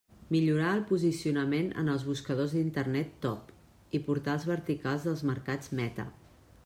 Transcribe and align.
Millorar 0.35 0.69
el 0.75 0.79
posicionament 0.91 1.67
en 1.81 1.91
els 1.95 2.05
buscadors 2.07 2.55
d'internet 2.57 3.11
TOP 3.27 3.53
i 3.99 4.01
portals 4.09 4.49
verticals 4.55 5.07
dels 5.09 5.25
mercats 5.33 5.75
meta. 5.83 6.09